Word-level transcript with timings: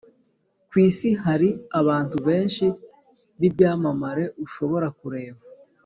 Ku 0.69 0.75
isi 0.87 1.09
hari 1.23 1.49
abantu 1.79 2.15
benshi 2.27 2.65
b 3.39 3.41
ibyamamare 3.47 4.25
ushobora 4.45 4.87
kureba 4.99 5.39